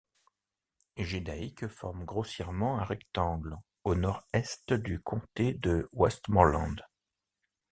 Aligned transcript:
Gédaïque 0.97 1.67
forme 1.67 2.05
grossièrement 2.05 2.79
un 2.79 2.83
rectangle 2.83 3.57
au 3.83 3.93
nord-est 3.93 4.73
du 4.73 4.99
comté 4.99 5.53
de 5.53 5.87
Westmorland. 5.93 6.81